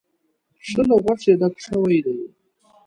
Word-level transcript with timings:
ښه 0.67 0.81
له 0.87 0.95
غوښې 1.03 1.33
ډک 1.39 1.55
شوی 1.65 1.99
دی. 2.05 2.17